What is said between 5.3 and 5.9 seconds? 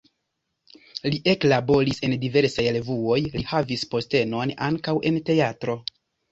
teatro.